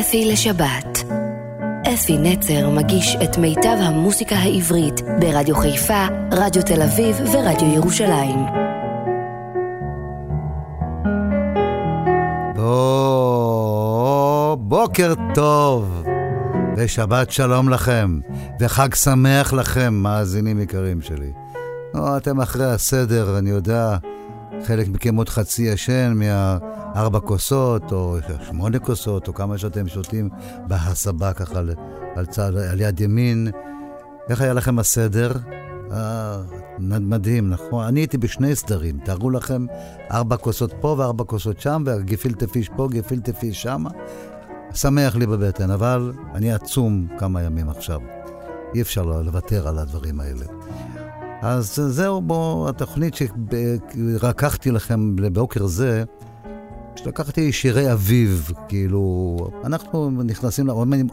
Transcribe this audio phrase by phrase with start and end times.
[0.00, 1.04] אפי לשבת.
[1.94, 8.38] אפי נצר מגיש את מיטב המוסיקה העברית ברדיו חיפה, רדיו תל אביב ורדיו ירושלים.
[12.56, 16.04] בוא, בוקר טוב,
[16.76, 18.20] ושבת שלום לכם,
[18.60, 21.32] וחג שמח לכם, מאזינים יקרים שלי.
[21.94, 23.96] או, אתם אחרי הסדר, אני יודע,
[24.66, 26.12] חלק מכם עוד חצי ישן
[26.94, 28.16] מהארבע כוסות, או
[28.46, 30.28] שמונה כוסות, או כמה שאתם שותים
[30.66, 31.70] בהסבה ככה על,
[32.16, 33.48] על, צד, על יד ימין.
[34.28, 35.32] איך היה לכם הסדר?
[35.92, 36.38] אה,
[36.78, 37.84] מדהים, נכון?
[37.84, 39.66] אני הייתי בשני סדרים, תארו לכם,
[40.10, 43.84] ארבע כוסות פה וארבע כוסות שם, וגפילטה פיש פה, גפילטה פיש שם.
[44.74, 48.00] שמח לי בבטן, אבל אני עצום כמה ימים עכשיו.
[48.74, 50.44] אי אפשר לוותר על הדברים האלה.
[51.42, 56.04] אז זהו, בואו, התוכנית שרקחתי לכם לבוקר זה,
[56.98, 60.70] שלקחתי שירי אביב, כאילו, אנחנו נכנסים,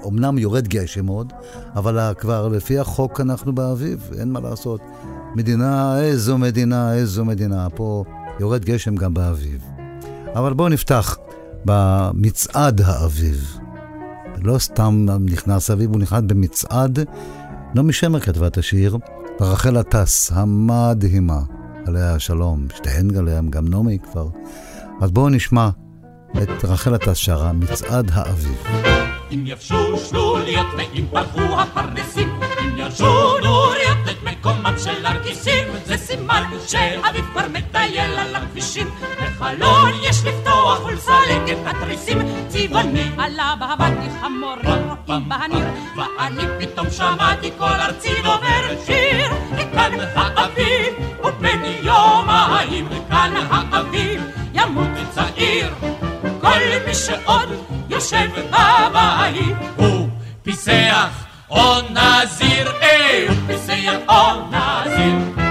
[0.08, 1.34] אמנם יורד גשם עוד,
[1.76, 4.82] אבל כבר לפי החוק אנחנו באביב, אין מה לעשות.
[5.36, 8.04] מדינה, איזו מדינה, איזו מדינה, פה
[8.40, 9.62] יורד גשם גם באביב.
[10.36, 11.18] אבל בואו נפתח
[11.66, 13.58] במצעד האביב.
[14.44, 17.00] לא סתם נכנס אביב, הוא נכנס במצעד.
[17.76, 18.98] נעמי שמר כתבה את השיר.
[19.42, 21.40] רחל עטס המדהימה,
[21.86, 23.08] עליה השלום, שתיהן
[23.50, 24.28] גם נעמי כבר.
[25.02, 25.70] אז בואו נשמע
[26.44, 28.64] את רחל עטס שרה, מצעד האביב.
[29.32, 36.44] אם יבשו שלוליות ואם פרחו הפרדסים, אם ירשו נוריות את מקומם של הרגיסים, זה סימן
[36.68, 38.88] שאביב כבר מטייל על הכבישים.
[39.22, 45.66] בחלון יש לפתוח ולסלק את התריסים, צבעוני עלה בהבתי חמורים רואים בהניר,
[45.98, 49.30] ואני פתאום שמעתי כל ארצי דובר שיר.
[49.74, 54.22] כאן האביב ובן יומיים, כאן האביב
[54.54, 55.74] ימות צעיר.
[56.46, 57.50] כל מי שעוד
[57.90, 60.10] יושב בבית הוא
[60.44, 65.46] פיסח או נזיר, אה, הוא פיסח או נזיר.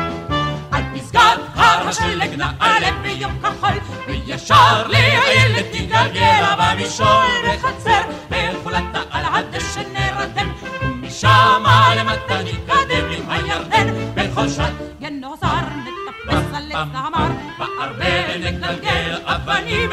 [0.72, 9.80] על פסגת הר השלג נעלה ביום כחול, וישר לאילת תתגלגל במשול בחצר, בחולת על הדשא
[9.92, 10.52] נרדם,
[10.82, 11.64] ומשם
[11.96, 15.46] למטה נתקדם עם הירדן, בכל שעת גנוזר
[15.84, 19.90] נטפס על עץ המר, בארבה נגלגל אבנים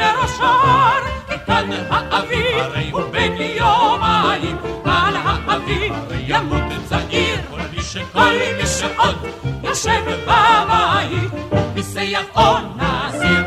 [1.68, 1.88] מראשון.
[1.88, 5.92] כאן האביב הוא בן יומיים, כאן האביב
[6.26, 7.40] ימות צעיר,
[8.12, 9.16] כל מי שעוד
[9.64, 11.30] יושב בבית,
[11.74, 13.46] פיסח או נזיר.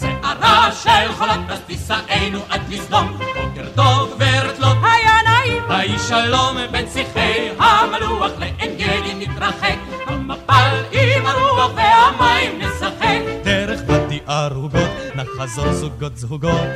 [0.00, 6.56] שערה של חולת אז תישאנו עד לסדום, בוקר טוב גברת לוט, היה נעים, היי שלום
[6.70, 15.72] בין שיחי המלוח לעין גדי נתרחק, המפל עם הרוח והמים נשחק, דרך בתי ערוגות נחזור
[15.72, 16.68] זוגות זוגות.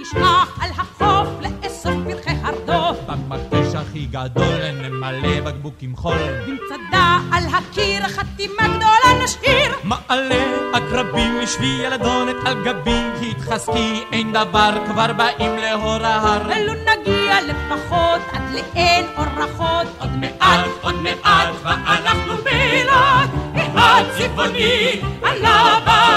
[0.00, 2.96] נשלח על החוף לאסוף פרחי הרדוף.
[3.06, 6.16] במקדש הכי גדול נמלא בקבוק חול.
[6.16, 9.72] במצדה על הקיר חתימה גדולה נשאיר.
[9.84, 13.02] מעלה עקרבים לשבי ילדונת על גבי.
[13.30, 16.52] התחזקי אין דבר כבר באים לאור ההר.
[16.52, 19.86] אלו נגיע לפחות עד לאין אורחות.
[20.00, 23.30] עוד מעט עוד מעט ואנחנו בלעד.
[23.74, 26.11] הצבעוני עלה בוואדי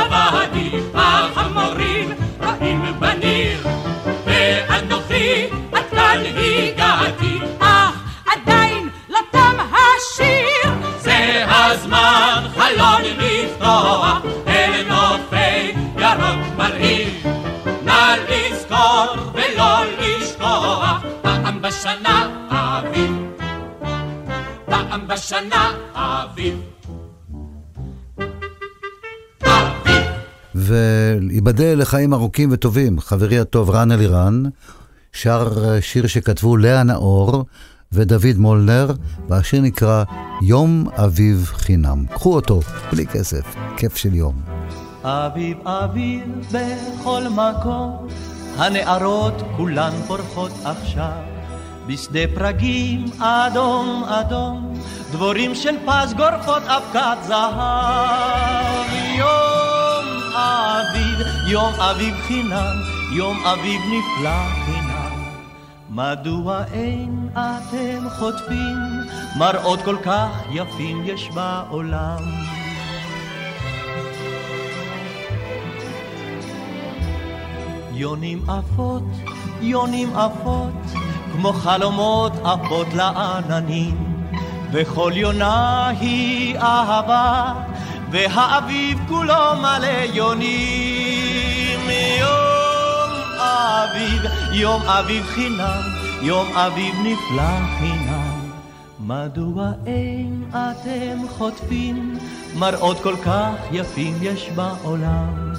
[6.28, 10.72] הגעתי אך עדיין לא תם השיר.
[11.00, 17.28] זה הזמן חלון לפתוח אל נופי ירוק מרהיב.
[17.84, 23.12] נא לזכור ולא לשכוח פעם בשנה אביב.
[24.66, 26.56] פעם בשנה אביב.
[30.56, 34.44] וייבדל לחיים ארוכים וטובים, חברי הטוב רן אלירן,
[35.16, 37.46] שר שיר שכתבו לאה נאור
[37.92, 38.92] ודוד מולנר,
[39.30, 40.04] והשיר נקרא
[40.42, 42.06] יום אביב חינם.
[42.06, 42.60] קחו אותו,
[42.92, 44.42] בלי כסף, כיף של יום.
[45.04, 48.08] אביב אביב בכל מקום,
[48.58, 51.22] הנערות כולן פורחות עכשיו.
[51.88, 54.74] בשדה פרגים אדום אדום,
[55.12, 58.90] דבורים של פז גורפות אבקת זהב.
[59.18, 62.76] יום אביב, יום אביב חינם,
[63.12, 64.85] יום אביב נפלא חינם.
[65.96, 68.78] מדוע אין אתם חוטפים
[69.40, 72.18] מראות כל כך יפים יש בעולם?
[77.92, 79.04] יונים עפות,
[79.62, 80.74] יונים עפות,
[81.32, 84.24] כמו חלומות עפות לעננים,
[84.72, 87.54] וכל יונה היא אהבה,
[88.12, 91.90] והאביב כולו מלא יונים.
[92.20, 92.75] יום
[93.46, 94.22] אביב,
[94.52, 95.82] יום אביב חינם,
[96.22, 98.52] יום אביב נפלא חינם.
[99.00, 102.18] מדוע אין אתם חוטפים
[102.56, 105.54] מראות כל כך יפים יש בעולם?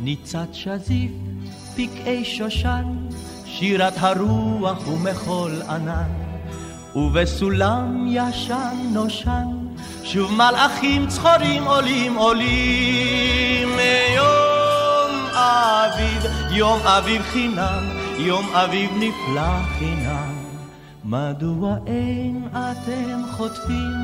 [0.00, 1.12] ניצת שזיף,
[1.74, 2.84] פקעי שושן,
[3.44, 6.10] שירת הרוח ומחול ענן,
[6.96, 9.63] ובסולם ישן נושן,
[10.04, 13.68] שוב מלאכים צחורים עולים עולים.
[14.14, 17.84] יום אביב, יום אביב חינם,
[18.18, 20.34] יום אביב נפלא חינם.
[21.04, 23.94] מדוע אין אתם חוטפים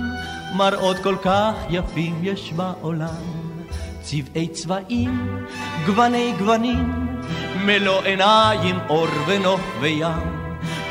[0.56, 3.50] מראות כל כך יפים יש בעולם?
[4.02, 5.44] צבעי צבעים,
[5.86, 7.06] גווני גוונים,
[7.64, 10.40] מלוא עיניים, אור ונוף וים.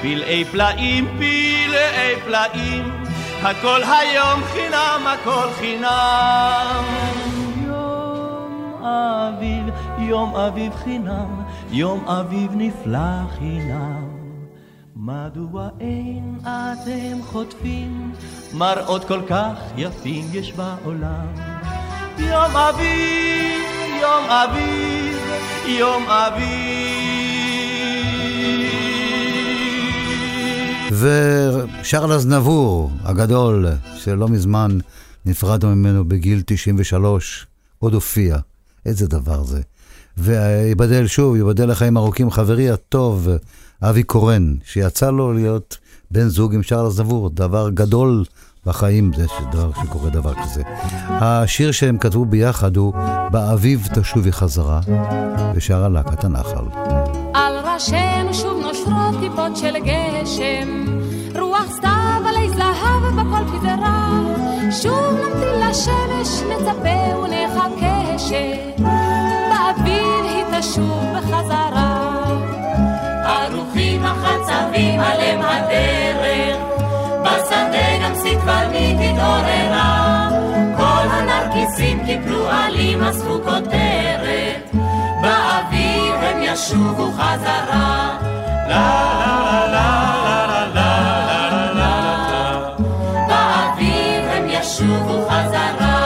[0.02, 3.09] פלאי פלאים, פלאי פלאים,
[3.44, 6.84] הכל היום חינם, הכל חינם.
[7.68, 9.64] יום אביב,
[10.00, 14.10] יום אביב חינם, יום אביב נפלא חינם.
[14.96, 18.12] מדוע אין אתם חוטפים
[18.54, 21.28] מראות כל כך יפים יש בעולם?
[22.18, 23.62] יום אביב,
[24.02, 25.18] יום אביב,
[25.66, 27.19] יום אביב.
[30.92, 34.78] ושרל אזנבור הגדול, שלא מזמן
[35.26, 37.48] נפרדנו ממנו בגיל 93,
[37.80, 38.38] עוד הופיע.
[38.86, 39.62] איזה דבר זה.
[40.18, 43.28] ויבדל שוב, ייבדל לחיים ארוכים, חברי הטוב,
[43.82, 45.78] אבי קורן, שיצא לו להיות
[46.12, 48.24] בן זוג עם שרל אזנבור, דבר גדול
[48.66, 50.62] בחיים זה שדבר, שקורה דבר כזה.
[51.08, 52.94] השיר שהם כתבו ביחד הוא
[53.32, 54.82] "באביב תשובי חזרה",
[55.56, 57.19] ושרה להקת הנחל.
[57.80, 60.86] ראשינו שוב נושרות טיפות של גשם,
[61.40, 64.10] רוח סתיו עלי זהב בכל פזרה,
[64.72, 69.06] שוב נמתין לשמש, נצפה ונחכה שבאביב
[70.24, 72.24] היא תשוב בחזרה.
[73.26, 76.58] ערוכים החצבים עליהם הדרך.
[77.24, 80.30] בשדה גם סקבנית התעוררה,
[80.78, 84.69] כל הנרקיסים קיפלו עלים, אספו כותרת,
[85.22, 88.18] באוויר הם ישובו חזרה.
[88.68, 92.70] לה לה לה לה לה לה לה
[93.28, 96.00] באוויר הם ישובו חזרה.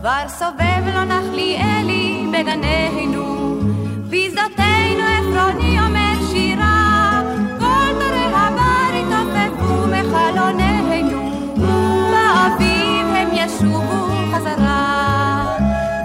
[0.00, 3.58] כבר סובב לו נחליאלי בגנינו,
[4.10, 6.14] בשדותינו עפרוני אומר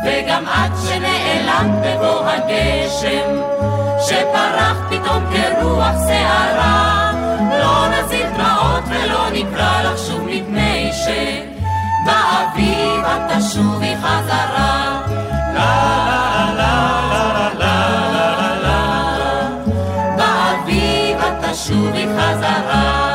[0.10, 0.78] וגם את
[1.60, 3.42] שנעלמת בבוא הגשם,
[4.00, 7.12] שפרח פתאום כרוח שערה,
[7.60, 12.26] לא נזיל דמעות ולא נקרא לך שוב מפני שבאביב
[13.06, 15.02] את תשובי חזרה.
[15.54, 16.76] לה לה
[17.10, 17.78] לה לה
[18.36, 18.82] לה לה
[20.18, 23.10] באביב את תשובי חזרה.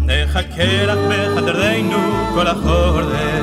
[0.00, 1.98] נחכה לך בחדרנו
[2.34, 3.33] כל החורף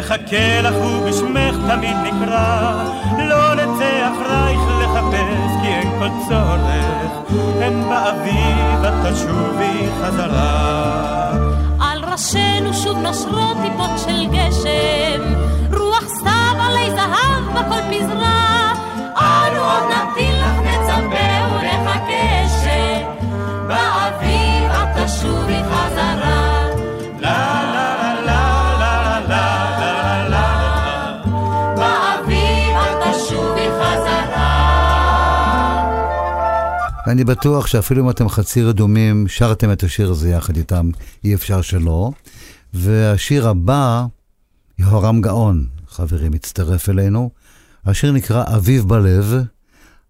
[0.00, 2.72] נחכה לך ובשמך תמיד נקרא,
[3.18, 7.12] לא נצא אחרייך לחפש כי אין כל צורך,
[7.62, 11.32] הן באביב את תשובי חזרה.
[11.80, 15.34] על ראשינו שוב נושרות טיפות של גשם,
[15.72, 18.72] רוח סתיו עלי זהב בכל פזרה,
[19.16, 20.29] אנו עוד נמתין
[37.10, 40.90] ואני בטוח שאפילו אם אתם חצי רדומים, שרתם את השיר הזה יחד איתם,
[41.24, 42.10] אי אפשר שלא.
[42.74, 44.06] והשיר הבא,
[44.78, 47.30] יהורם גאון, חברי, מצטרף אלינו.
[47.86, 49.34] השיר נקרא אביב בלב,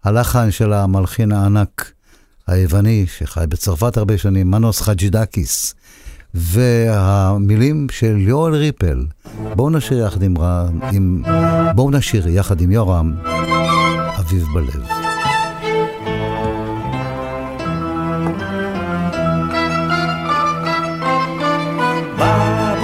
[0.03, 1.91] הלחן של המלחין הענק
[2.47, 5.75] היווני, שחי בצרפת הרבה שנים, מנוס חג'ידקיס.
[6.33, 9.05] והמילים של יואל ריפל.
[9.55, 10.35] בואו נשיר יחד עם,
[10.91, 11.23] עם...
[11.75, 13.13] בואו נשיר יחד עם יורם,
[14.19, 15.10] אביב בלב.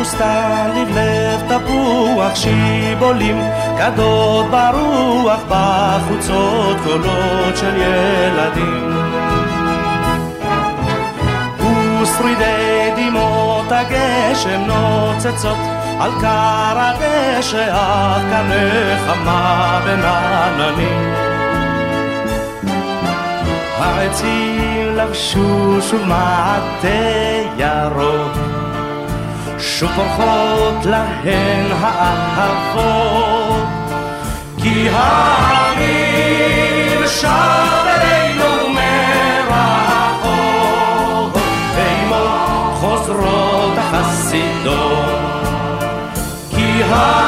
[0.08, 3.42] בוסתן לבלב תפוח שיבולים,
[3.78, 8.98] גדות ברוח בחוצות קולות של ילדים.
[12.02, 15.58] ושרידי דמעות הגשם נוצצות
[16.00, 21.14] על קר הדשא, אך כאן נחמה בין עננים.
[23.80, 26.88] העצים לבשו שוב מעטה
[27.58, 28.37] ירוק
[29.60, 33.68] שוב פורחות להן האהבות.
[34.58, 36.28] כי האביב
[37.08, 37.28] שב
[37.88, 38.70] אלינו
[39.50, 40.18] מרחוק
[41.76, 42.26] ועמו
[42.74, 45.08] חוזרות החסידות.
[46.50, 47.27] כי האביב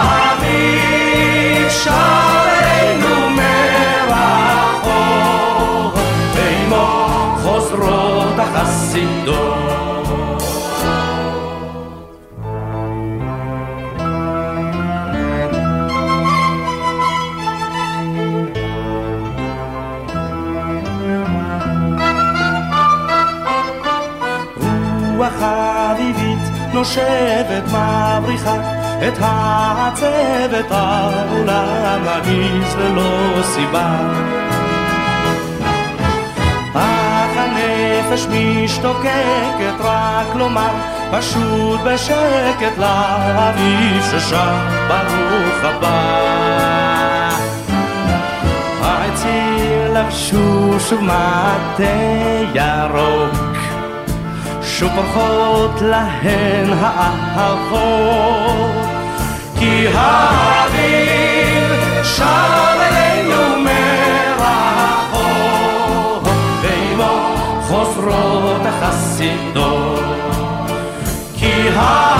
[29.10, 33.98] את העצבת העולם מרגיז ללא סיבה.
[36.74, 40.72] אך הנפש משתוקקת רק לומר
[41.12, 46.30] פשוט בשקט לאביב ששם ברוך הבא.
[48.82, 51.84] העצים לבשו שוב מטה
[52.54, 53.50] ירוק
[54.80, 58.79] שוב פורחות להן האהבות
[59.80, 61.68] כי האביב
[62.04, 65.24] שב אלינו מרחוק
[66.62, 70.00] ועמו חוזרות החסידות
[71.36, 72.19] כי האביב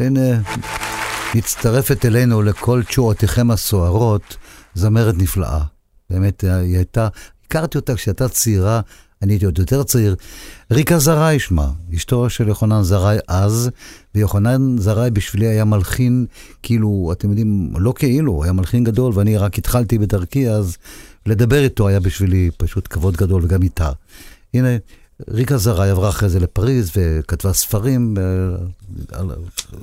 [0.00, 0.40] הנה,
[1.34, 4.36] מצטרפת אלינו לכל תשורותיכם הסוערות,
[4.74, 5.60] זמרת נפלאה.
[6.10, 7.08] באמת, היא הייתה,
[7.46, 8.80] הכרתי אותה כשהייתה צעירה,
[9.22, 10.16] אני הייתי עוד יותר צעיר.
[10.70, 13.70] ריקה זרעי שמה, אשתו של יוחנן זרעי אז,
[14.14, 16.26] ויוחנן זרעי בשבילי היה מלחין,
[16.62, 20.76] כאילו, אתם יודעים, לא כאילו, היה מלחין גדול, ואני רק התחלתי בדרכי אז,
[21.26, 23.90] לדבר איתו היה בשבילי פשוט כבוד גדול, וגם איתה.
[24.54, 24.68] הנה,
[25.30, 28.14] ריקה זרעי עברה אחרי זה לפריז וכתבה ספרים,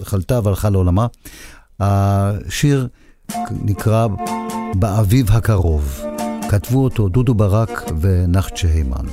[0.04, 1.08] חלתה והלכה לעולמה.
[1.80, 2.88] השיר
[3.52, 4.08] נקרא
[4.76, 6.02] "באביב הקרוב".
[6.50, 9.06] כתבו אותו דודו ברק ונחצ'ה הימן.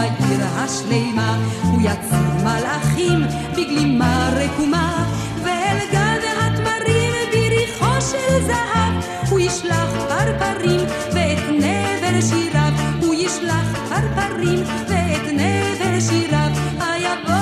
[0.00, 5.04] שבעיר השלימה הוא יציב מלאכים בגלימה רקומה
[5.44, 9.04] ואל גן התמרים בריחו של זהב.
[9.30, 10.80] הוא ישלח פרפרים
[11.14, 16.50] ואת נבל שיריו הוא ישלח פרפרים ואת נבל שיריו.
[16.80, 17.34] היבוא!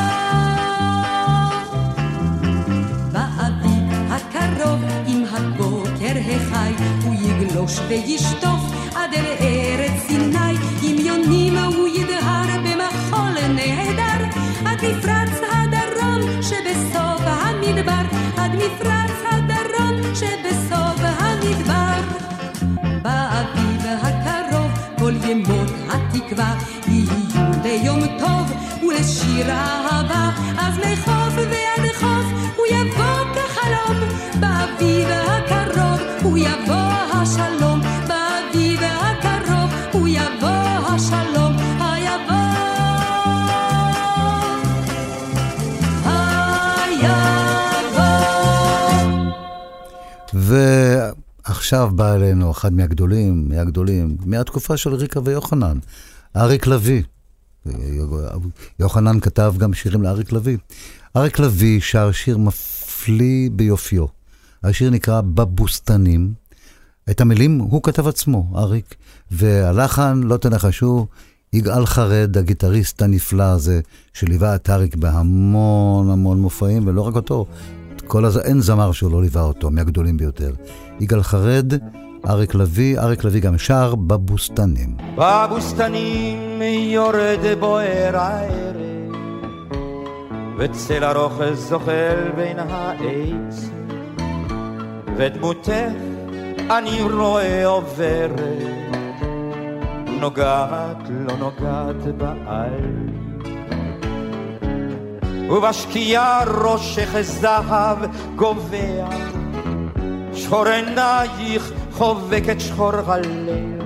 [3.13, 6.73] באביב הקרוב עם הבוקר החי
[7.05, 8.61] הוא יגלוש וישטוף
[8.95, 9.48] עד אל
[18.59, 22.01] מפרץ הדרום שבסוף המדבר.
[23.03, 26.55] באביב הקרוב כל ימות התקווה
[26.89, 31.28] יהיו ליום טוב ולשיר אהבה, אז מחוף
[51.69, 55.79] עכשיו בא אלינו אחד מהגדולים, מהגדולים, מהתקופה של ריקה ויוחנן,
[56.37, 57.03] אריק לביא.
[58.79, 60.57] יוחנן כתב גם שירים לאריק לביא.
[61.17, 64.07] אריק לביא שר שיר מפליא ביופיו.
[64.65, 66.33] השיר נקרא בבוסתנים.
[67.11, 68.95] את המילים הוא כתב עצמו, אריק,
[69.31, 71.07] והלחן, לא תנחשו,
[71.53, 73.81] יגאל חרד, הגיטריסט הנפלא הזה,
[74.13, 77.47] שליווה את אריק בהמון המון מופעים, ולא רק אותו,
[78.09, 78.39] כל הז...
[78.39, 80.53] אין זמר שהוא לא ליווה אותו, מהגדולים ביותר.
[81.01, 81.73] יגאל חרד,
[82.29, 84.97] אריק לביא, אריק לביא גם שר בבוסתנים.
[85.17, 88.77] בבוסתנים יורד בוער הערב,
[90.59, 93.71] וצל ארוך זוחל בין העץ,
[95.17, 95.73] ודמותך
[96.71, 98.41] אני רואה עוברת,
[100.21, 103.28] נוגעת לא נוגעת בעל.
[105.49, 107.99] ובשקיעה ראשך זהב
[108.37, 109.07] גובע,
[110.35, 113.83] שחור עינייך חובק את שחור הלב,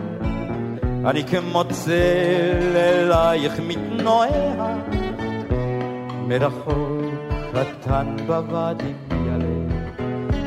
[1.04, 4.76] אני כמו צל אלייך מתנועע,
[6.28, 7.02] מרחוק
[7.52, 9.72] קטן בוואדי ילד,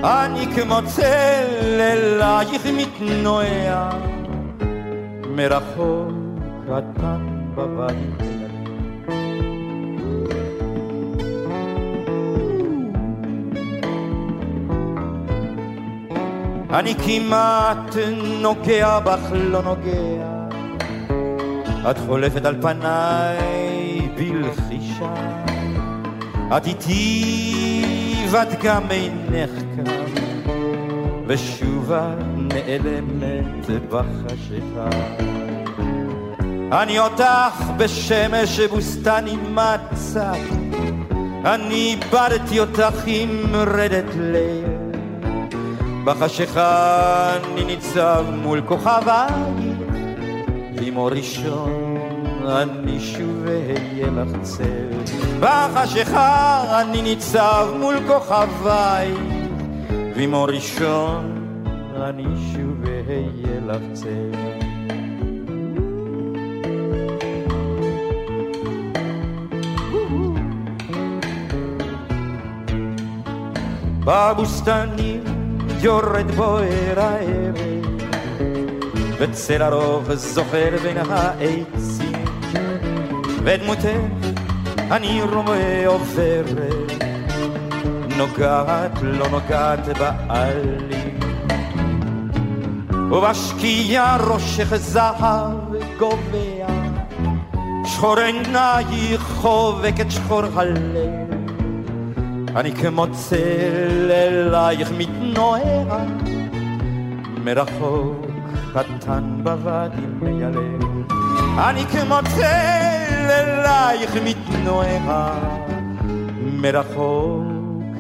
[0.04, 3.90] אני כמו צל אלייך מתנועע,
[5.36, 6.12] מרחוק
[6.66, 8.45] קטן בוואדי
[16.80, 17.96] אני כמעט
[18.42, 20.28] נוגע בך, לא נוגע.
[21.92, 25.14] את חולפת על פניי בלחישה.
[26.58, 29.94] את איתי ואת גם אינך כאן,
[31.28, 34.90] ושוב את נעלמת בחשיכה.
[36.72, 40.40] אני אותך בשמש בוסתן עם מצק,
[41.46, 44.75] אני איבדתי אותך עם רדת לב.
[46.06, 49.30] בחשיכה אני ניצב מול כוכביי,
[50.76, 51.98] ועם אור ראשון
[52.46, 55.16] אני שוב אהיה לך צל.
[55.40, 59.14] בחשיכה אני ניצב מול כוכביי,
[60.16, 61.48] ועם אור ראשון
[61.96, 64.32] אני שוב אהיה לך צל.
[74.06, 75.35] בבוסתנים
[75.86, 77.56] יורד בוער הערב,
[79.20, 82.26] וצל הרוב זוכר בין העצים,
[83.44, 83.86] ודמותך
[84.92, 87.04] אני רואה עוברת,
[88.18, 91.20] נוגעת לא נוגעת בעלים.
[93.12, 96.68] ובשקיעה ראשך זהב גובע,
[97.86, 101.35] שחור עינייך חובק את שחור הלב.
[102.56, 106.06] אני כמו צל אלייך מתנועע,
[107.44, 108.26] מרחוק
[108.74, 110.80] קטן בוואדי מיילל.
[111.58, 115.32] אני כמו צל אלייך מתנועע,
[116.42, 117.44] מרחוק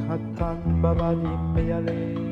[0.07, 2.24] קטן בוואדי מיילל.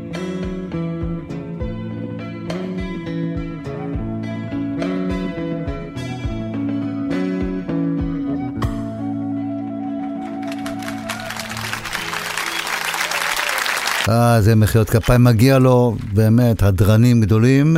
[14.10, 17.78] אה, זה מחיאות כפיים, מגיע לו באמת הדרנים גדולים,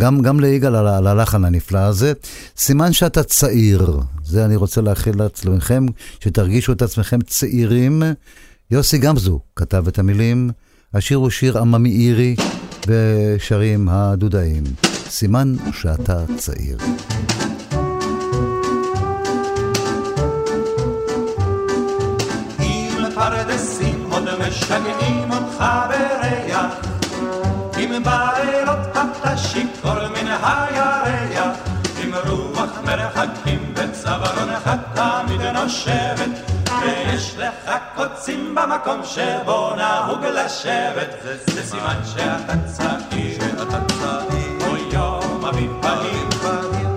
[0.00, 2.12] גם, גם ליגאל על, על הלחן הנפלא הזה.
[2.56, 5.86] סימן שאתה צעיר, זה אני רוצה להכיל לעצמכם,
[6.20, 8.02] שתרגישו את עצמכם צעירים.
[8.70, 10.50] יוסי גמזו כתב את המילים,
[10.94, 12.36] השיר הוא שיר עממי אירי,
[12.86, 14.64] ושרים הדודאים.
[15.08, 16.78] סימן שאתה צעיר.
[24.52, 26.74] משגעים אותך בריח,
[27.78, 31.56] עם בעלות הפלשיקור מן הירח,
[32.02, 36.50] עם רוח מרחקים בצווארונך תמיד נושבת,
[36.82, 45.44] ויש לך קוצים במקום שבו נהוג לשבת, זה סימן שאתה צעיר, שאתה צעיר, כמו יום
[45.44, 46.28] אביב בהיר,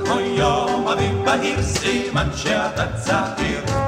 [0.06, 3.85] כמו יום אביב בהיר, סימן שאתה צעיר.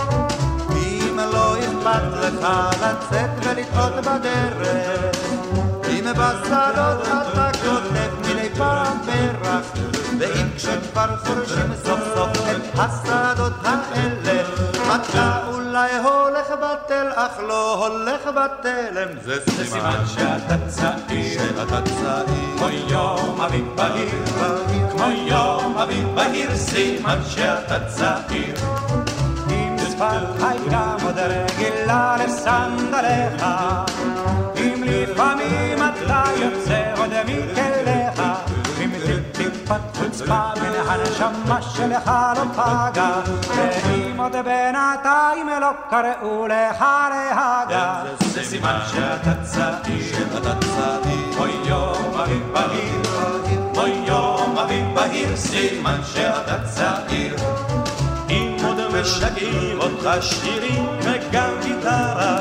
[1.87, 2.47] אכפת לך
[2.81, 5.17] לצאת ולטעות בדרך.
[5.89, 9.65] אם בשדות אתה כותב מדי פעם פרח
[10.19, 14.43] ואם כשכבר חורשים סוף סוף את השדות האלה
[14.95, 19.07] אתה אולי הולך בטל אך לא הולך בתלם.
[19.21, 21.39] זה סימן שאתה צעיר.
[21.39, 22.57] שאתה צעיר.
[22.57, 24.25] כמו יום אביב בהיר.
[24.91, 26.55] כמו יום אביב בהיר.
[26.55, 28.55] סימן שאתה צעיר
[29.97, 33.45] שפת הים עוד רגילה לסנדליך
[34.57, 38.21] אם לפעמים אתה יוצא עוד מכליך
[40.27, 43.21] מה מן הנשמה שלך לא פגע,
[43.55, 48.03] ואם עוד בינתיים לא קראו לך להגה.
[48.19, 53.01] זה סימן שאתה צעיר, שאתה צעיר, אוי יום אביב בהיר,
[53.77, 57.35] אוי יום אביב בהיר, סימן שאתה צעיר.
[59.01, 62.37] משגעים אותך שירים וגם גיטרה,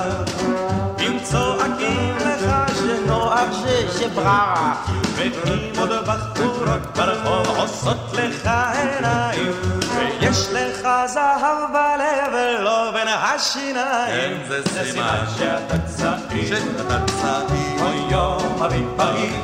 [1.00, 4.74] אם צועקים לך שנוח ששבררה,
[5.14, 9.52] ואם עוד בחורות ברחוב עושות לך עיניים,
[9.96, 18.62] ויש לך זהב בלב ולא בין השיניים, זה סימן שאתה צעיר, שאתה צעיר, אוי יום
[18.62, 19.34] אביב בהיר,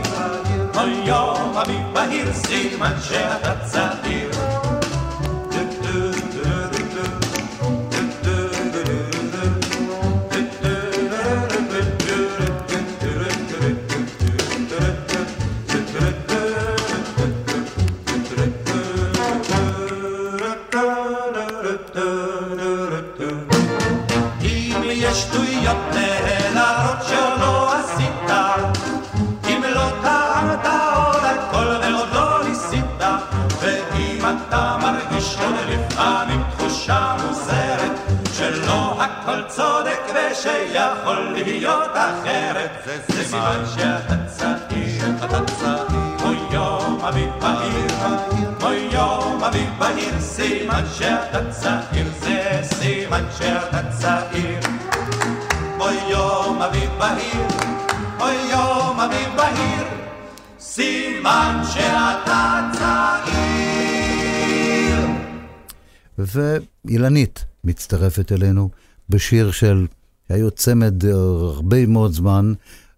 [0.76, 4.41] אוי יום אביב בהיר, סימן שאתה צעיר.
[39.56, 47.86] צודק ושיכול להיות אחרת, זה סימן שאתה צעיר, אתה צעיר, אוי יום אביב בהיר,
[48.62, 54.60] אוי יום אביב בהיר, סימן שאתה צעיר, זה סימן שאתה צעיר.
[55.80, 57.46] אוי יום אביב בהיר,
[58.20, 59.86] אוי יום אביב בהיר,
[60.58, 63.12] סימן שאתה צעיר.
[66.18, 68.70] ואילנית מצטרפת אלינו
[69.12, 69.86] בשיר של,
[70.28, 72.52] היה צמד אה, הרבה מאוד זמן,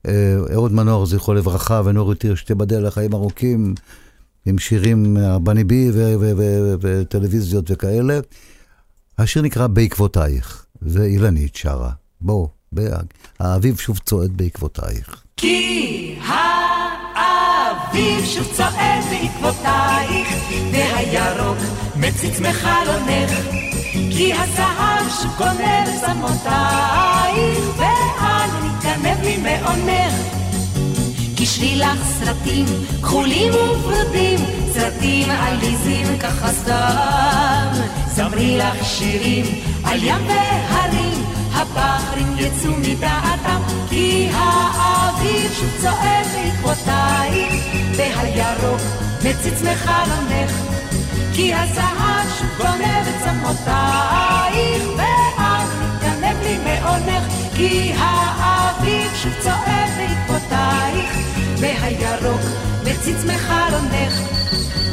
[0.09, 3.75] אה, אהוד מנור, זכרו לברכה, ונורית הירש, תיבדל לחיים ארוכים,
[4.47, 5.91] עם שירים בני בי
[6.81, 8.21] וטלוויזיות וכאלה.
[9.19, 11.91] השיר נקרא בעקבותייך, ואילנית שרה.
[12.21, 12.49] בואו,
[13.39, 15.23] האביב שוב צועד בעקבותייך.
[15.37, 16.19] כי
[17.15, 20.29] האביב שוב צועד בעקבותייך,
[20.73, 21.59] והירוק
[21.97, 23.74] מציץ מחלונך,
[24.17, 30.15] כי הזהב שוב גונב צמותייך, ואל נתגנב לי מעונך.
[31.37, 32.67] כי שלילך סרטים
[33.03, 34.39] כחולים ופרודים,
[34.73, 37.67] סרטים עליזים ככה סתם.
[38.09, 39.45] זמרי לך שירים
[39.85, 47.55] על ים והרים, הבחרים יצאו מדעתם, כי האביב שוב צועד בעקבותייך,
[47.97, 48.81] והירוק
[49.19, 50.74] מציץ מחלונך,
[51.35, 52.15] כי הזהב
[52.59, 61.13] גונב את צמותייך, ואל נתגנב לי מעונך, כי האביב שוב צועד בעקבותייך,
[61.59, 62.41] והירוק
[62.83, 64.15] מציץ מחלונך,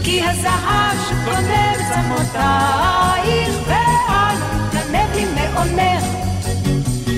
[0.03, 6.05] כי הזהב שוב גונב את צמותייך, ואל נתגנב לי מעונך.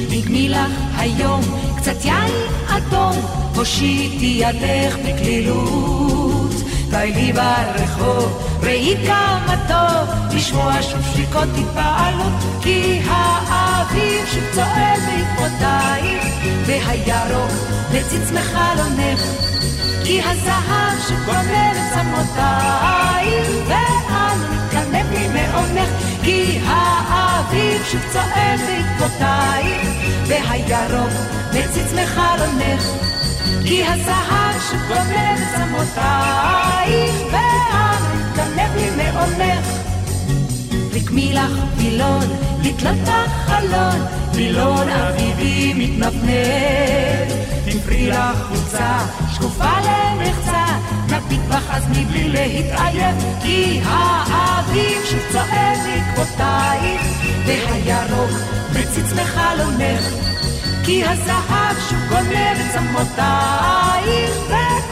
[0.09, 1.41] נגמי לך היום
[1.77, 2.31] קצת יין
[2.67, 3.15] אדום,
[3.55, 6.53] הושיטי ידך בקלילות.
[6.89, 16.23] די לי ברחוב, ראי כמה טוב, לשמוע שוב שריקות התפעלות, כי האביב שוב צועד בעקבותייך,
[16.65, 17.51] והירוק
[17.91, 19.21] מציץ מחלונך,
[20.03, 25.89] כי הזהב שגונב את צמותייך, ואנו נתגנב לי מעונך,
[26.23, 29.87] כי האביב שוב צועד בעקבותייך,
[30.27, 31.13] והירוק
[31.49, 32.83] מציץ מחלונך.
[33.65, 37.92] כי הזהב שגונב את צמותייך, ואנו
[38.43, 39.67] נתגנב לי מעונך.
[40.93, 42.23] רקמי לך וילון,
[42.63, 47.33] לתלות בחלון, וילון אביבי מתנפנף.
[47.65, 48.97] תפרי לך חולצה,
[49.33, 50.65] שקופה למחצה,
[51.09, 57.01] נביט בך אז מבלי להתעייף, כי האביב שוב צועד בעקבותייך,
[57.45, 58.31] והירוק
[58.71, 60.03] מציץ מחלונך.
[60.85, 64.83] כי הזהב שוב גונב את צמותייך, ואל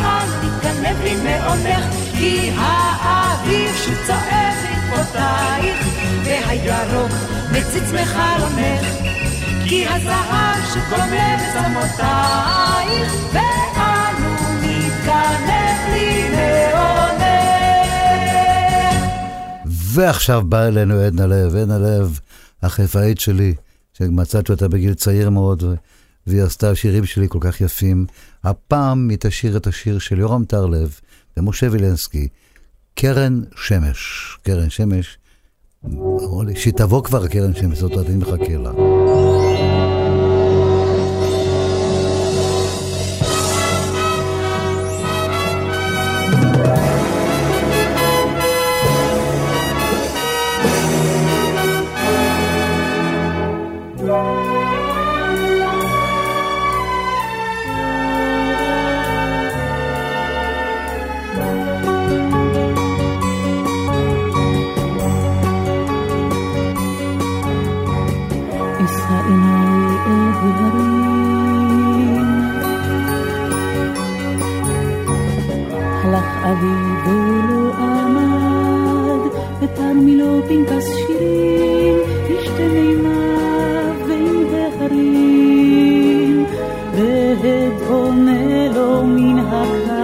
[0.61, 1.85] תתגנב לי מעונך,
[2.17, 5.87] כי האביב שוב צועד בעקבותייך,
[6.23, 7.11] והירוק
[7.51, 8.85] מציץ מחלונך,
[9.67, 17.21] כי הזהב גונב את צמותייך, ואנו נתגנב לי מעונך.
[19.65, 22.19] ועכשיו באה אלינו עדנה לב, עדנה לב,
[22.63, 23.53] החיפאית שלי.
[23.93, 25.63] שמצאתי אותה בגיל צעיר מאוד,
[26.27, 28.05] והיא עשתה שירים שלי כל כך יפים.
[28.43, 30.99] הפעם היא תשאיר את השיר של יורם טרלב
[31.37, 32.27] ומשה וילנסקי,
[32.95, 34.37] קרן שמש.
[34.43, 35.17] קרן שמש,
[36.55, 38.71] שתבוא כבר קרן שמש, זאת אומרת, אני מחכה לה.
[87.41, 90.00] והדהום אלו מן הקר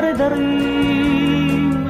[0.00, 1.86] דרדרים,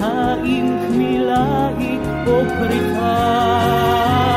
[0.00, 4.27] האם קמילה היא או פריחה?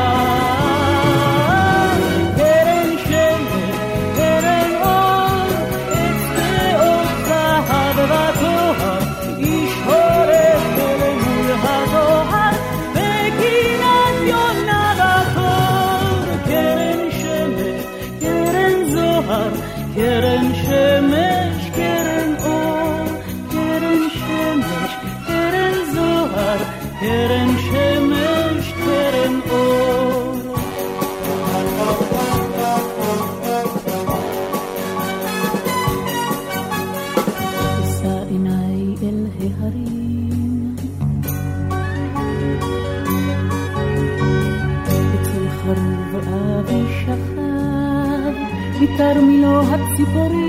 [50.02, 50.41] di peri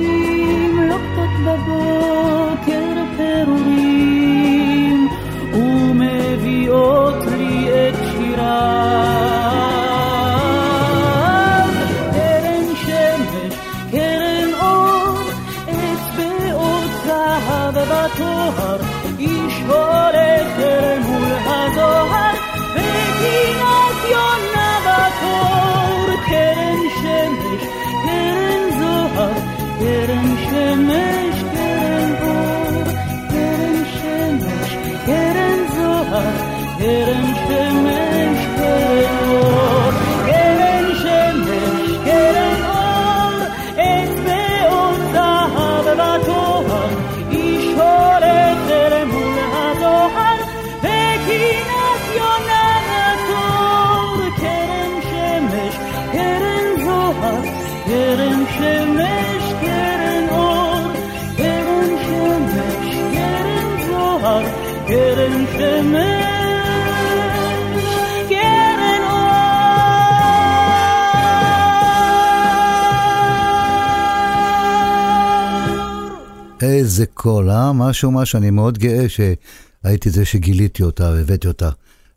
[77.93, 81.69] משהו משהו, אני מאוד גאה שהייתי זה שגיליתי אותה והבאתי אותה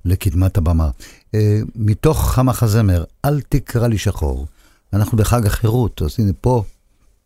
[0.05, 0.91] לקדמת הבמה.
[1.27, 1.37] Uh,
[1.75, 4.47] מתוך המחזמר, אל תקרא לי שחור.
[4.93, 6.63] אנחנו בחג החירות, אז הנה פה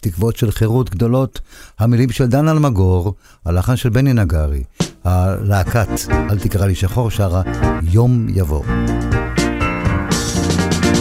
[0.01, 1.41] תקוות של חירות גדולות.
[1.79, 4.63] המילים של דן אלמגור, הלחן של בני נגרי,
[5.05, 7.43] הלהקת אל תקרא לי שחור שרה
[7.83, 8.65] יום יבוא.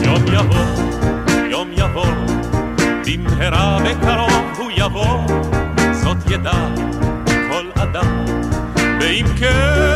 [0.04, 0.66] יום יבוא,
[1.52, 2.14] יום יבוא,
[3.06, 5.28] במהרה בקרוב הוא יבוא,
[6.04, 6.99] זאת ידע
[9.40, 9.89] care.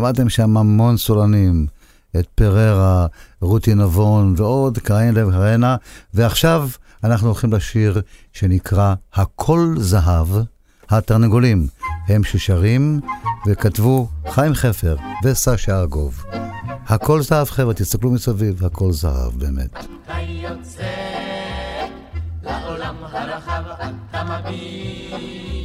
[0.00, 1.66] שמעתם שם המון סולנים,
[2.16, 3.06] את פררה,
[3.40, 5.76] רותי נבון ועוד כהנה וכהנה,
[6.14, 6.68] ועכשיו
[7.04, 8.00] אנחנו הולכים לשיר
[8.32, 10.26] שנקרא "הכל זהב",
[10.90, 11.66] התרנגולים,
[12.08, 13.00] הם ששרים
[13.46, 16.24] וכתבו חיים חפר וסשה ארגוב.
[16.86, 19.72] הכל זהב, חבר'ה, תסתכלו מסביב, הכל זהב, באמת.
[19.72, 20.82] אתה יוצא
[22.42, 23.62] לעולם הרחב,
[24.10, 25.59] אתה מביט,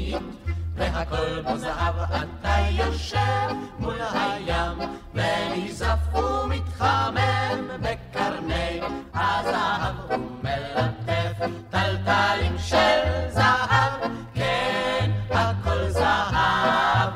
[0.76, 4.78] והכל בו זהב, אתה יושב מול הים,
[5.14, 8.80] ונזף ומתחמם בקרני
[9.14, 17.14] הזהב, ומלטף טלטלים של זהב, כן, הכל זהב.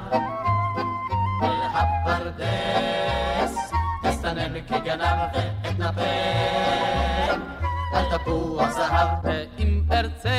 [1.44, 3.72] אל הפרדס,
[4.04, 6.99] תסתנן כגנב ואתנפל
[8.12, 9.08] תפוח זהב.
[9.24, 10.30] ואם ארצה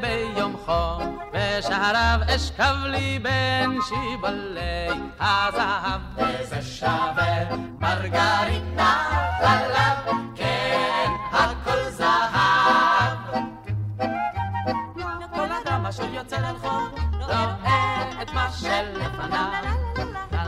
[0.00, 4.88] ביום חום, בשעריו אשכב לי בין שיבולי
[5.20, 6.00] הזהב.
[6.16, 9.10] וזה שווה מרגרינה
[9.40, 13.18] חלב, כן, הכל זהב.
[15.34, 19.52] כל אדם אשר יוצא לרחוב, רואה את מה שלפניו.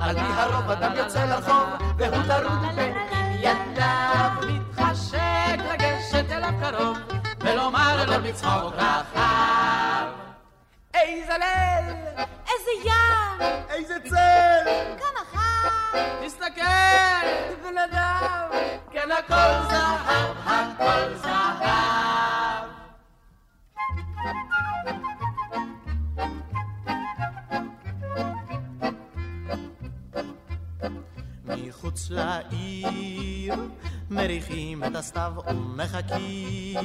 [0.02, 1.68] על פי הרוב אדם יוצא לרחוב,
[1.98, 2.94] והוא טרוד.
[3.44, 4.13] מתחשק
[5.84, 6.98] לגשת אליו קרוב,
[7.40, 10.06] ולומר לו בצחוק רחב.
[10.94, 11.96] איזה ליל!
[12.24, 13.40] איזה ים!
[13.68, 14.70] איזה צל!
[14.98, 15.98] כמה חם!
[16.26, 17.26] תסתכל!
[17.62, 18.48] בן אדם!
[18.92, 22.64] כן, הכל זהב, הכל זהב.
[31.44, 33.54] מחוץ לעיר
[34.14, 36.78] מריחים את הסתיו ומחכים.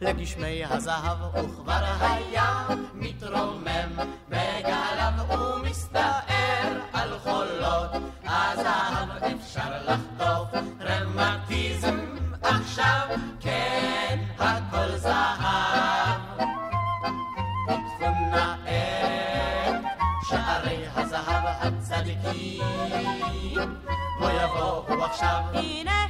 [0.00, 3.98] לגשמי הזהב וכבר הים מתרומם
[4.28, 7.90] בגליו ומסתער על חולות.
[8.24, 10.48] הזהב אפשר לחטוף
[10.80, 11.98] רמטיזם
[12.42, 13.08] עכשיו
[13.40, 13.93] כן
[22.26, 23.74] הצדיקים
[24.20, 25.40] בוא יבואו עכשיו.
[25.52, 26.06] הנה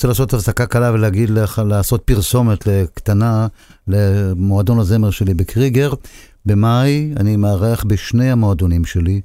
[0.00, 3.46] רוצה לעשות הפסקה קלה ולהגיד לך, לעשות פרסומת קטנה
[3.88, 5.92] למועדון הזמר שלי בקריגר.
[6.46, 9.20] במאי אני מארח בשני המועדונים שלי,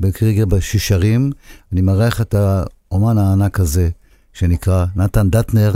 [0.00, 1.30] בקריגר בשישרים,
[1.72, 3.88] אני מארח את האומן הענק הזה,
[4.32, 5.72] שנקרא נתן דטנר,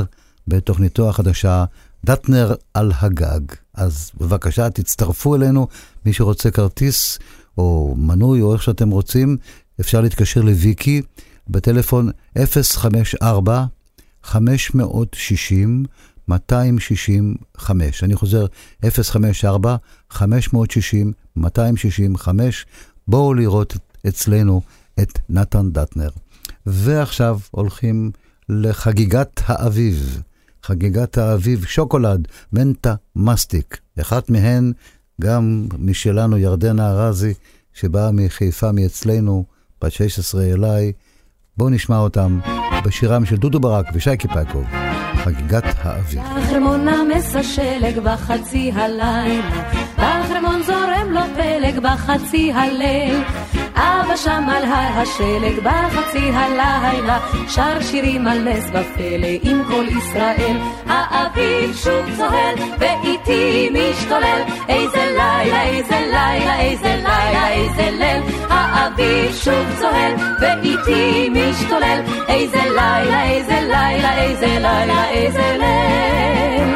[0.49, 1.65] בתוכניתו החדשה,
[2.05, 3.41] דטנר על הגג.
[3.75, 5.67] אז בבקשה, תצטרפו אלינו,
[6.07, 7.19] מי שרוצה כרטיס
[7.59, 9.37] או מנוי או איך שאתם רוצים,
[9.81, 11.03] אפשר להתקשר לוויקי
[11.49, 13.65] בטלפון 054
[14.25, 15.85] 560
[16.29, 18.05] 265.
[18.05, 18.47] אני חוזר,
[18.85, 19.77] 054
[20.11, 22.67] 560 265.
[23.09, 23.77] בואו לראות
[24.09, 24.63] אצלנו
[25.03, 26.09] את נתן דטנר.
[26.67, 28.11] ועכשיו הולכים
[28.49, 30.23] לחגיגת האביב.
[30.63, 33.81] חגיגת האביב, שוקולד, מנטה מסטיק.
[34.01, 34.73] אחת מהן,
[35.21, 37.35] גם משלנו, ירדנה ארזי,
[37.75, 39.45] שבאה מחיפה מאצלנו,
[39.83, 40.93] בת 16 אליי.
[41.57, 42.39] בואו נשמע אותם
[42.85, 44.65] בשירם של דודו ברק ושייקי פייקוב,
[45.17, 46.23] חגיגת האביב.
[46.37, 53.23] בחרמון נמס השלג בחצי הלילה, בחרמון זורם לו פלג בחצי הליל.
[53.77, 57.19] אבא שם על הר השלג בחצי הלילה,
[57.49, 60.57] שר שירים על נס בפלא עם כל ישראל.
[60.87, 68.23] האביב שוב צוהל ואיתי משתולל, איזה לילה, איזה לילה, איזה לילה, איזה ליל.
[68.51, 76.75] האביב שוב צוהל ואיתי משתולל, איזה לילה, איזה לילה, איזה לילה, איזה ליל.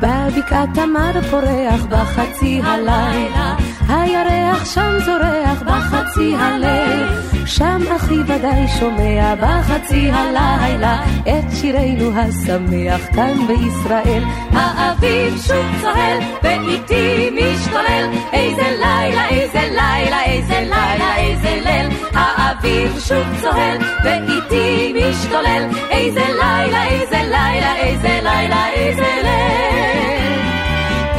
[0.00, 3.53] בבקעת תמר פורח בחצי הלילה,
[3.88, 7.06] הירח שם זורח בחצי הליל,
[7.46, 14.22] שם אחי ודאי שומע בחצי הלילה, את שירנו השמח כאן בישראל.
[14.52, 21.88] האביב שוב צוהל ואיתי משתולל, איזה לילה, איזה לילה, איזה לילה, איזה ליל.
[22.14, 30.40] האביב שוב צוהל ואיתי משתולל, איזה לילה, איזה לילה, איזה לילה, איזה ליל.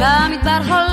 [0.00, 0.85] במדבר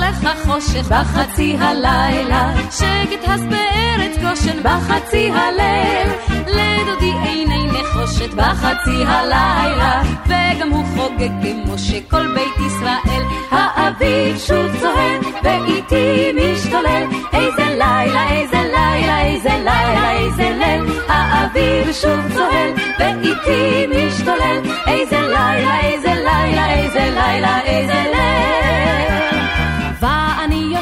[0.54, 6.12] החושך בחצי הלילה, שקט הס בארץ גושן בחצי הליל.
[6.46, 13.22] לדודי עיני נחושת בחצי הלילה, וגם הוא חוגג כמו שכל בית ישראל.
[13.50, 21.00] האביב שוב צוהל ואיתי משתולל, איזה לילה, איזה לילה, איזה לילה, איזה ליל.
[21.08, 28.33] האביב שוב צוהל ואיתי משתולל, איזה לילה, איזה לילה, איזה לילה, איזה ליל.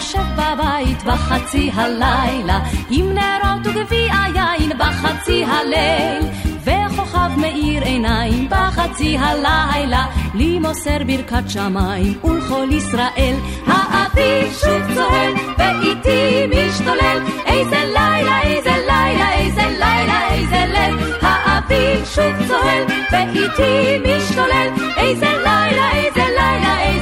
[0.02, 6.28] יושב בבית בחצי הלילה, עם נרות וגביע יין בחצי הליל,
[6.64, 13.34] וכוכב מאיר עיניים בחצי הלילה, לי מוסר ברכת שמיים ולכל ישראל.
[13.66, 21.14] האביב שוב צוהל ואיתי משתולל, איזה לילה, איזה לילה, איזה לילה, איזה ליל.
[21.22, 27.01] האביב שוב צוהל ואיתי משתולל, איזה לילה, איזה לילה, איזה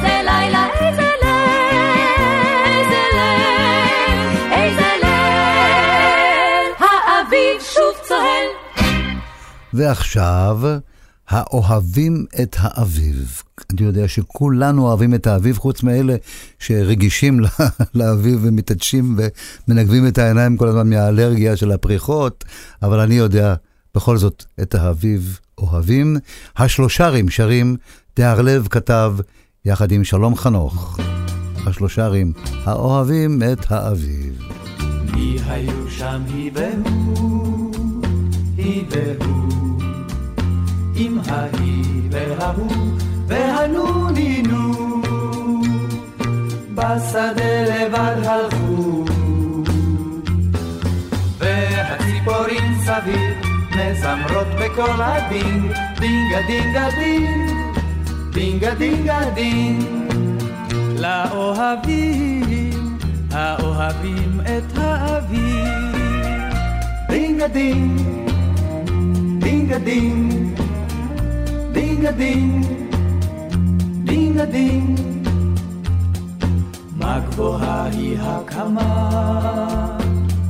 [9.74, 10.60] ועכשיו,
[11.28, 13.42] האוהבים את האביב.
[13.70, 16.16] אני יודע שכולנו אוהבים את האביב, חוץ מאלה
[16.58, 17.40] שרגישים
[17.94, 19.18] לאביב ומתעדשים
[19.68, 22.44] ומנגבים את העיניים כל הזמן מהאלרגיה של הפריחות,
[22.82, 23.54] אבל אני יודע
[23.94, 26.16] בכל זאת את האביב אוהבים.
[26.56, 27.76] השלושרים שרים,
[28.14, 29.14] תיארלב כתב
[29.64, 31.00] יחד עם שלום חנוך.
[31.66, 32.32] השלושרים
[32.64, 34.42] האוהבים את האביב.
[35.14, 37.74] מי היו שם היא והוא,
[38.56, 39.30] היא והוא,
[41.01, 42.72] עם ההיא וההוא
[43.26, 44.72] והנונינו,
[46.74, 49.05] בשדה לבד הלכו,
[51.38, 53.34] והציפורים סביב
[53.70, 57.51] מזמרות בקול הדינג, דינגה דינגה דינג,
[58.32, 59.84] דינגה דינגה דינג,
[60.98, 62.98] לאוהבים
[63.32, 65.61] האוהבים את האביב.
[67.09, 68.01] דינגה דינג,
[69.38, 70.49] דינגה דינג,
[71.72, 72.66] דינגה דינג,
[74.04, 75.00] דינגה דינג.
[77.00, 79.10] הגבוהה היא הקמה,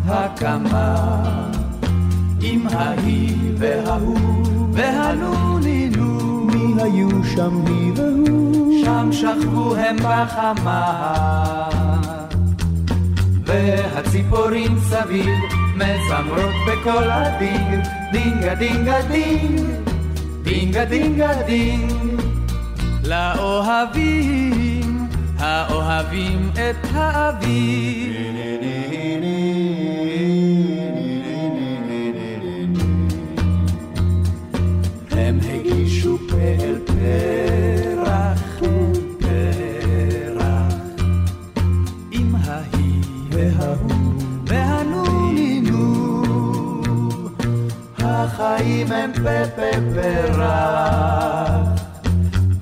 [0.06, 0.96] הקמה,
[2.42, 6.44] עם ההיא וההוא והנונינו.
[6.46, 8.84] מי היו שם היא והוא?
[8.84, 11.10] שם שכבו הם בחמה.
[13.46, 15.28] והציפורים סביב
[15.74, 19.60] מזמרות בקול הדינג, דינגה דינגה דינג,
[20.51, 21.92] דינגה דינגה דינג.
[23.05, 24.59] לאוהבים,
[25.38, 28.80] האוהבים את האביב.
[48.41, 51.61] החיים הם פה פה פרח,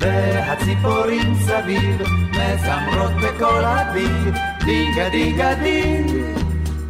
[0.01, 6.11] והציפורים סביב מזמרות בקול אביב, דינגה דינגה דינג,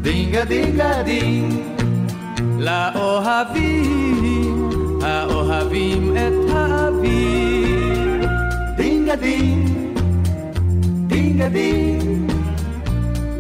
[0.03, 1.55] דינגה דינגה דינג,
[2.59, 3.91] לאוהבים,
[5.03, 8.24] האוהבים את האביב,
[8.76, 9.68] דינגה דינג,
[11.07, 12.32] דינגה דינג,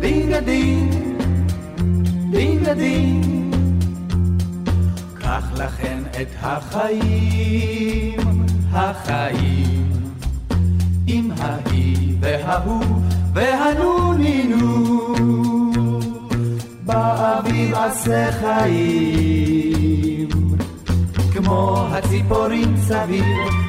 [0.00, 0.94] דינגה דינג,
[2.30, 3.37] דינגה דינג.
[5.38, 8.18] קח לך כן את החיים,
[8.72, 9.92] החיים,
[11.06, 12.84] עם ההיא וההוא
[13.34, 14.98] והנונינו.
[16.84, 20.28] באביב עשה חיים,
[21.32, 23.24] כמו הציפורים סביב,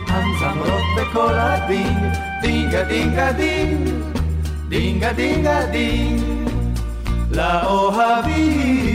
[0.07, 1.97] המזמרות בקול אביב,
[2.41, 3.89] דינגה דינגה דינג,
[4.69, 6.21] דינגה דינגה דינג,
[7.31, 8.89] לאוהבים,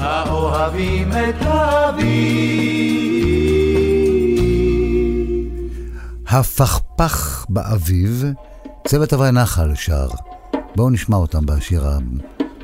[0.00, 2.78] האוהבים את האביב.
[6.28, 8.24] הפכפך באביב,
[8.86, 10.08] צוות אברי נחל שר.
[10.76, 11.98] בואו נשמע אותם בשיר ה...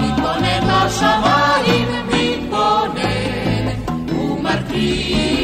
[0.00, 3.66] מתבונן לשמיים, מתבונן,
[4.08, 5.37] ומרכיב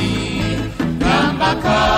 [0.00, 1.89] התמשיך, גם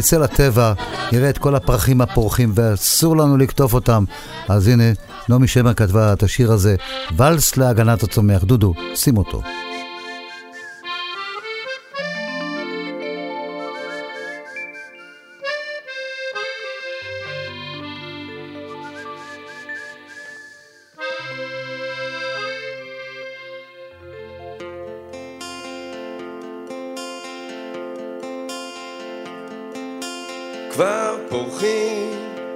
[0.00, 0.72] ונצא לטבע,
[1.12, 4.04] נראה את כל הפרחים הפורחים, ואסור לנו לקטוף אותם.
[4.48, 4.84] אז הנה,
[5.28, 6.76] נעמי שמר כתבה את השיר הזה,
[7.16, 8.44] ואלס להגנת הצומח.
[8.44, 9.42] דודו, שים אותו.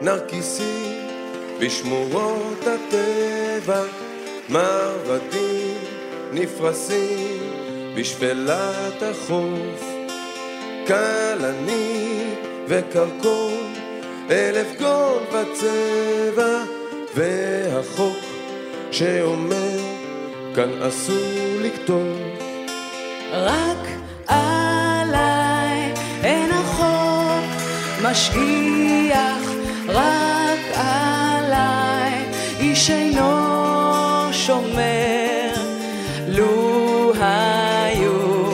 [0.04, 1.08] נרקיסים
[1.60, 3.82] בשמורות הטבע,
[4.48, 5.78] מרבדים
[6.32, 7.52] נפרסים
[7.96, 9.84] בשפלת החוף,
[10.86, 12.38] כלנית
[12.68, 13.72] וקרקון,
[14.30, 16.62] אלף גול בצבע,
[17.14, 18.18] והחוק
[18.90, 19.78] שאומר
[20.54, 22.18] כאן אסור לכתוב.
[23.32, 23.86] רק
[24.26, 25.92] עליי
[26.22, 27.62] אין החוק
[28.02, 29.53] משגיח
[29.94, 32.12] רק עליי,
[32.60, 35.54] איש אינו שומר.
[36.28, 38.50] לו היו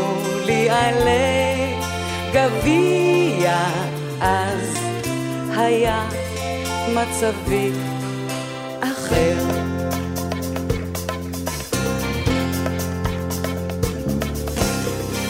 [0.47, 1.74] לי עלי
[2.32, 3.59] גביע,
[4.20, 4.78] אז
[5.57, 6.09] היה
[6.95, 7.70] מצבי
[8.80, 9.36] אחר.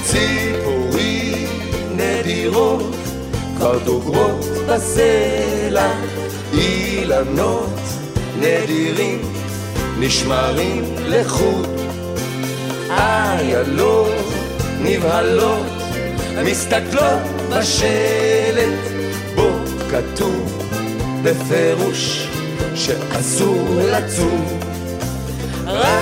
[0.05, 1.47] ציפורי
[1.97, 2.95] נדירות
[3.57, 5.93] כבר דוגרות בסלע,
[6.53, 7.79] אילנות
[8.39, 9.23] נדירים
[9.99, 11.69] נשמרים לחוט.
[12.91, 14.25] איילות
[14.83, 15.67] נבהלות
[16.45, 17.21] מסתכלות
[17.51, 18.79] בשלט,
[19.35, 19.51] בו
[19.91, 20.63] כתוב
[21.23, 22.29] בפירוש
[22.75, 24.61] שאסור לצום.
[25.67, 26.00] רק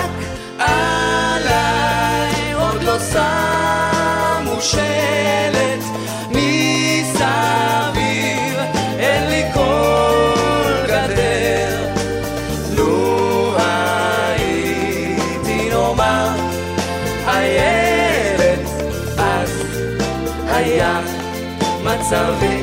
[22.08, 22.57] מצבי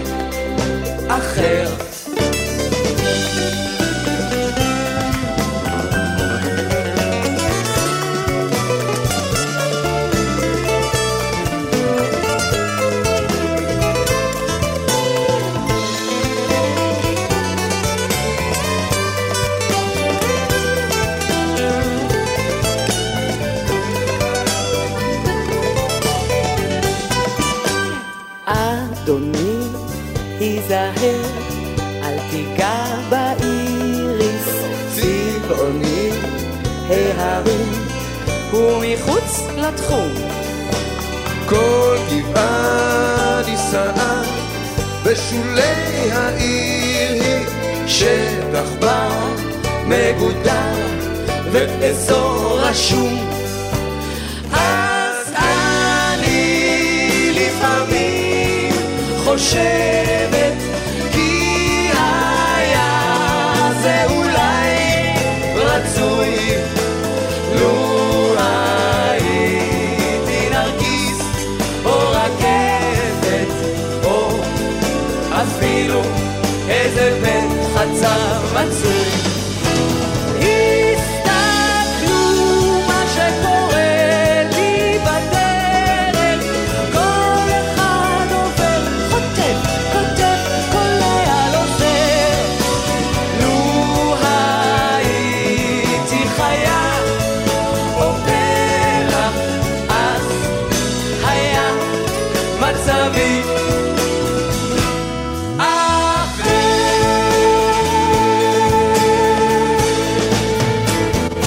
[38.95, 40.11] מחוץ לתחום.
[41.45, 44.21] כל גבעה נישאה
[45.03, 47.45] בשולי העיר היא
[47.87, 49.35] שטח בר
[49.87, 50.75] מגודר
[51.51, 53.29] ואזור רשום.
[54.51, 56.61] אז אני
[57.35, 58.71] לפעמים
[59.23, 60.64] חושבת
[78.53, 79.24] מצוי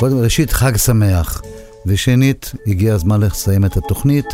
[0.08, 1.42] קודם, ראשית, חג שמח.
[1.86, 4.26] ושנית, הגיע הזמן לסיים את התוכנית.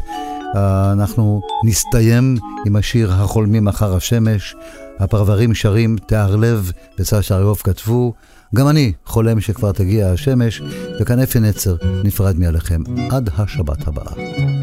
[0.93, 4.57] אנחנו נסתיים עם השיר "החולמים אחר השמש".
[4.99, 8.13] הפרברים שרים "תיאר לב" וסשה אריוב כתבו.
[8.55, 10.63] גם אני חולם שכבר תגיע השמש,
[11.01, 14.54] וכאן אפי נצר נפרד מעליכם עד השבת הבאה.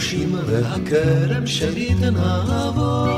[0.00, 3.08] הברושים והכרם שלי תנעבור.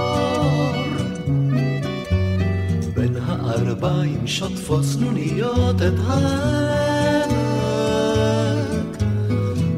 [2.95, 7.33] בין הערביים שוטפות סנוניות את העמק.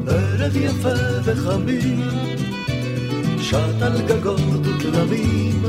[0.07, 0.93] ערב יפה
[1.23, 2.01] וחמים
[3.41, 5.63] שט על גגות ותלמים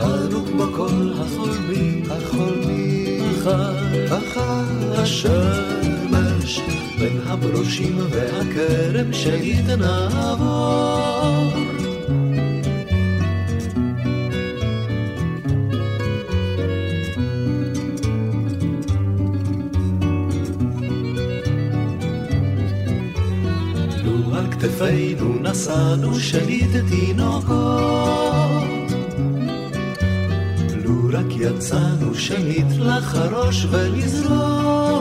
[0.00, 6.60] אנו כמו כל החולמים החולמים אחר אחר השמש
[7.26, 10.52] הברושים והכרם שהתנעבור.
[24.04, 27.52] לו על כתפינו נשאנו שליט תינוקות,
[30.84, 34.91] לו רק יצאנו שנית לחרוש ולזרוע.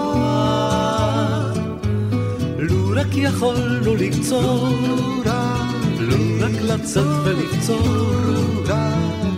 [3.12, 4.70] רק יכולנו לקצור,
[6.00, 8.14] לו רק לצאת ולקצור,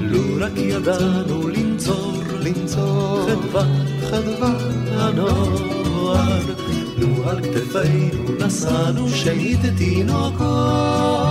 [0.02, 3.64] לו רק ידענו לנצור, לנצור, חדווה,
[4.10, 4.54] חדווה
[4.92, 6.40] הנוער,
[6.98, 11.23] לו על כתפינו נשאנו שנית תינוקות.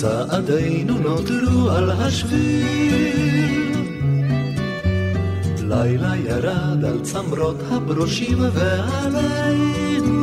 [0.00, 2.66] צעדינו נותרו על השביל.
[5.58, 10.16] לילה ירד על צמרות הברושים ועלינו.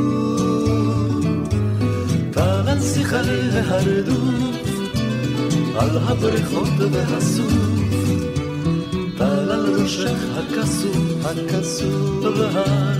[2.31, 3.15] טל על שיחי
[3.53, 4.69] ההרדוף,
[5.79, 7.53] על הבריכות והסוף.
[9.17, 12.97] טל על ראשך הכסוף, הכסוף והר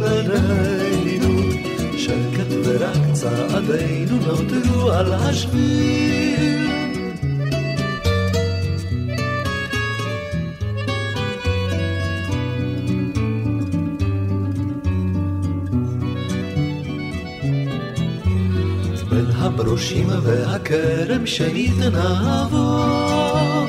[0.00, 0.89] והר
[2.64, 6.10] ורק צעדינו נותרו על השביל.
[19.10, 23.66] בין הברושים והכרם שניתן נעבור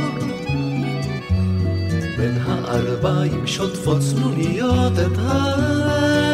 [2.18, 6.31] בין הערביים שוטפות צנוניות את העבר